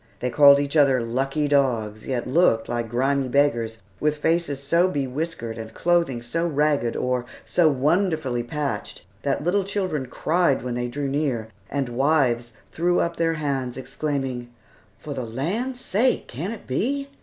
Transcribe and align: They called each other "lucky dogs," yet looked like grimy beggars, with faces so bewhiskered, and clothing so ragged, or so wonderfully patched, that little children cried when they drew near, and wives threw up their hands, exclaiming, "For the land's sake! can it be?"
They 0.19 0.31
called 0.31 0.59
each 0.59 0.75
other 0.75 0.99
"lucky 0.99 1.47
dogs," 1.47 2.07
yet 2.07 2.25
looked 2.25 2.67
like 2.67 2.89
grimy 2.89 3.27
beggars, 3.29 3.77
with 3.99 4.17
faces 4.17 4.59
so 4.59 4.87
bewhiskered, 4.91 5.59
and 5.59 5.75
clothing 5.75 6.23
so 6.23 6.47
ragged, 6.47 6.95
or 6.95 7.27
so 7.45 7.69
wonderfully 7.69 8.41
patched, 8.41 9.05
that 9.21 9.43
little 9.43 9.63
children 9.63 10.07
cried 10.07 10.63
when 10.63 10.73
they 10.73 10.87
drew 10.87 11.07
near, 11.07 11.49
and 11.69 11.87
wives 11.87 12.51
threw 12.71 12.99
up 12.99 13.17
their 13.17 13.35
hands, 13.35 13.77
exclaiming, 13.77 14.49
"For 14.97 15.13
the 15.13 15.23
land's 15.23 15.79
sake! 15.79 16.27
can 16.27 16.51
it 16.51 16.65
be?" 16.65 17.07